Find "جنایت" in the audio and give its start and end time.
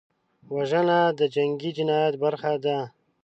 1.77-2.15